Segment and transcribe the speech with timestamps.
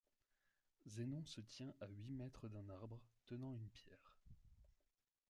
[0.87, 4.17] Zénon se tient à huit mètres d'un arbre, tenant une pierre.